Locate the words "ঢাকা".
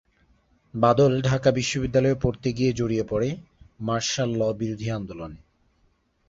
1.21-1.49